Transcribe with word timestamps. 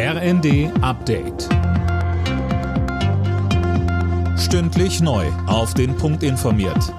RND 0.00 0.70
Update. 0.80 1.48
Stündlich 4.38 5.00
neu. 5.00 5.26
Auf 5.48 5.74
den 5.74 5.96
Punkt 5.96 6.22
informiert. 6.22 6.94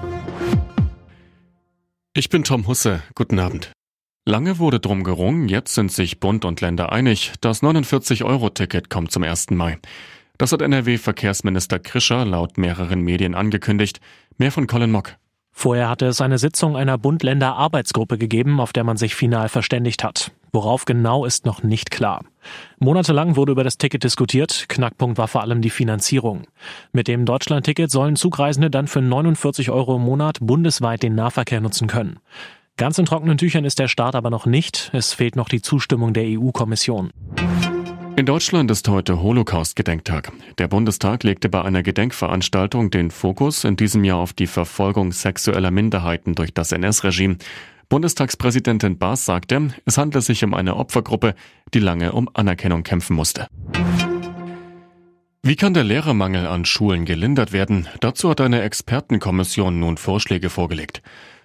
Ich 2.12 2.28
bin 2.28 2.44
Tom 2.44 2.66
Husse. 2.66 3.02
Guten 3.14 3.38
Abend. 3.38 3.72
Lange 4.26 4.58
wurde 4.58 4.80
drum 4.80 5.02
gerungen, 5.02 5.48
jetzt 5.48 5.74
sind 5.74 5.90
sich 5.90 6.20
Bund 6.20 6.44
und 6.44 6.60
Länder 6.60 6.92
einig. 6.92 7.32
Das 7.40 7.62
49-Euro-Ticket 7.62 8.90
kommt 8.90 9.12
zum 9.12 9.22
1. 9.22 9.52
Mai. 9.52 9.78
Das 10.36 10.52
hat 10.52 10.60
NRW-Verkehrsminister 10.60 11.78
Krischer 11.78 12.26
laut 12.26 12.58
mehreren 12.58 13.00
Medien 13.00 13.34
angekündigt. 13.34 14.00
Mehr 14.36 14.52
von 14.52 14.66
Colin 14.66 14.90
Mock. 14.90 15.16
Vorher 15.52 15.88
hatte 15.88 16.04
es 16.04 16.20
eine 16.20 16.36
Sitzung 16.36 16.76
einer 16.76 16.98
Bund-Länder-Arbeitsgruppe 16.98 18.18
gegeben, 18.18 18.60
auf 18.60 18.74
der 18.74 18.84
man 18.84 18.98
sich 18.98 19.14
final 19.14 19.48
verständigt 19.48 20.04
hat. 20.04 20.32
Worauf 20.52 20.84
genau 20.84 21.24
ist 21.24 21.46
noch 21.46 21.62
nicht 21.62 21.90
klar. 21.90 22.24
Monatelang 22.78 23.36
wurde 23.36 23.52
über 23.52 23.64
das 23.64 23.78
Ticket 23.78 24.04
diskutiert. 24.04 24.66
Knackpunkt 24.68 25.18
war 25.18 25.28
vor 25.28 25.42
allem 25.42 25.62
die 25.62 25.70
Finanzierung. 25.70 26.44
Mit 26.92 27.08
dem 27.08 27.24
Deutschland-Ticket 27.24 27.90
sollen 27.90 28.16
Zugreisende 28.16 28.70
dann 28.70 28.88
für 28.88 29.00
49 29.00 29.70
Euro 29.70 29.96
im 29.96 30.02
Monat 30.02 30.38
bundesweit 30.40 31.02
den 31.02 31.14
Nahverkehr 31.14 31.60
nutzen 31.60 31.86
können. 31.86 32.18
Ganz 32.76 32.98
in 32.98 33.04
trockenen 33.04 33.36
Tüchern 33.36 33.64
ist 33.64 33.78
der 33.78 33.88
Start 33.88 34.14
aber 34.14 34.30
noch 34.30 34.46
nicht. 34.46 34.90
Es 34.94 35.12
fehlt 35.12 35.36
noch 35.36 35.48
die 35.48 35.60
Zustimmung 35.60 36.14
der 36.14 36.24
EU-Kommission. 36.26 37.10
In 38.20 38.26
Deutschland 38.26 38.70
ist 38.70 38.86
heute 38.86 39.22
Holocaust-Gedenktag. 39.22 40.30
Der 40.58 40.68
Bundestag 40.68 41.24
legte 41.24 41.48
bei 41.48 41.62
einer 41.62 41.82
Gedenkveranstaltung 41.82 42.90
den 42.90 43.10
Fokus 43.10 43.64
in 43.64 43.76
diesem 43.76 44.04
Jahr 44.04 44.18
auf 44.18 44.34
die 44.34 44.46
Verfolgung 44.46 45.10
sexueller 45.10 45.70
Minderheiten 45.70 46.34
durch 46.34 46.52
das 46.52 46.72
NS-Regime. 46.72 47.38
Bundestagspräsidentin 47.88 48.98
Baas 48.98 49.24
sagte, 49.24 49.72
es 49.86 49.96
handle 49.96 50.20
sich 50.20 50.44
um 50.44 50.52
eine 50.52 50.76
Opfergruppe, 50.76 51.34
die 51.72 51.78
lange 51.78 52.12
um 52.12 52.28
Anerkennung 52.34 52.82
kämpfen 52.82 53.16
musste. 53.16 53.46
Wie 55.42 55.56
kann 55.56 55.72
der 55.72 55.84
Lehrermangel 55.84 56.46
an 56.46 56.66
Schulen 56.66 57.06
gelindert 57.06 57.54
werden? 57.54 57.88
Dazu 58.00 58.28
hat 58.28 58.42
eine 58.42 58.60
Expertenkommission 58.60 59.80
nun 59.80 59.96
Vorschläge 59.96 60.50
vorgelegt. 60.50 61.00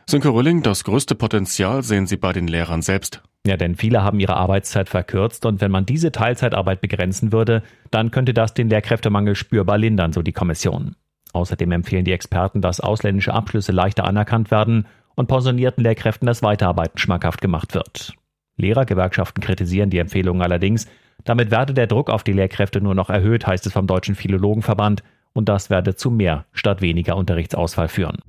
Sönke 0.10 0.28
Rülling, 0.28 0.62
das 0.62 0.84
größte 0.84 1.16
Potenzial 1.16 1.84
sehen 1.84 2.06
Sie 2.06 2.18
bei 2.18 2.34
den 2.34 2.50
Lehrern 2.50 2.82
selbst. 2.82 3.24
Ja, 3.46 3.58
denn 3.58 3.76
viele 3.76 4.04
haben 4.04 4.20
ihre 4.20 4.36
Arbeitszeit 4.36 4.90
verkürzt 4.90 5.46
und 5.46 5.62
wenn 5.62 5.72
man 5.72 5.86
diese 5.86 6.12
Teilzeitarbeit 6.12 6.82
begrenzen 6.82 7.32
würde, 7.32 7.62
dann 7.92 8.10
könnte 8.10 8.34
das 8.34 8.56
den 8.56 8.70
Lehrkräftemangel 8.70 9.36
spürbar 9.36 9.78
lindern, 9.78 10.14
so 10.14 10.24
die 10.24 10.34
Kommission. 10.34 10.96
Außerdem 11.32 11.72
empfehlen 11.72 12.06
die 12.06 12.14
Experten, 12.14 12.62
dass 12.62 12.80
ausländische 12.80 13.34
Abschlüsse 13.34 13.72
leichter 13.72 14.06
anerkannt 14.06 14.50
werden 14.50 14.88
und 15.16 15.28
pensionierten 15.28 15.84
Lehrkräften 15.84 16.26
das 16.26 16.42
Weiterarbeiten 16.42 16.98
schmackhaft 16.98 17.42
gemacht 17.42 17.76
wird. 17.76 18.14
Lehrergewerkschaften 18.58 19.44
kritisieren 19.44 19.90
die 19.90 20.00
Empfehlungen 20.00 20.42
allerdings. 20.42 20.88
Damit 21.24 21.52
werde 21.52 21.74
der 21.74 21.88
Druck 21.88 22.10
auf 22.10 22.24
die 22.24 22.34
Lehrkräfte 22.34 22.82
nur 22.82 22.96
noch 22.96 23.10
erhöht, 23.10 23.46
heißt 23.46 23.66
es 23.68 23.74
vom 23.74 23.86
Deutschen 23.86 24.16
Philologenverband, 24.16 25.04
und 25.34 25.50
das 25.50 25.70
werde 25.70 25.96
zu 25.96 26.10
mehr 26.10 26.46
statt 26.54 26.82
weniger 26.82 27.18
Unterrichtsausfall 27.18 27.90
führen. 27.90 28.20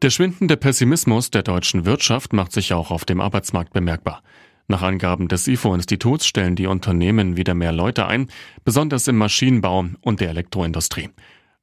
Der 0.00 0.10
schwindende 0.10 0.56
Pessimismus 0.56 1.32
der 1.32 1.42
deutschen 1.42 1.84
Wirtschaft 1.84 2.32
macht 2.32 2.52
sich 2.52 2.72
auch 2.72 2.92
auf 2.92 3.04
dem 3.04 3.20
Arbeitsmarkt 3.20 3.72
bemerkbar. 3.72 4.22
Nach 4.68 4.82
Angaben 4.82 5.26
des 5.26 5.48
IFO-Instituts 5.48 6.24
stellen 6.24 6.54
die 6.54 6.68
Unternehmen 6.68 7.36
wieder 7.36 7.54
mehr 7.54 7.72
Leute 7.72 8.06
ein, 8.06 8.28
besonders 8.64 9.08
im 9.08 9.16
Maschinenbau 9.16 9.86
und 10.00 10.20
der 10.20 10.28
Elektroindustrie. 10.28 11.08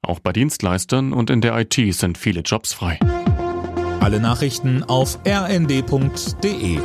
Auch 0.01 0.19
bei 0.19 0.33
Dienstleistern 0.33 1.13
und 1.13 1.29
in 1.29 1.39
der 1.39 1.57
IT 1.57 1.75
sind 1.95 2.17
viele 2.17 2.41
Jobs 2.41 2.73
frei. 2.73 2.99
Alle 4.01 4.19
Nachrichten 4.19 4.83
auf 4.83 5.17
rnd.de 5.25 6.79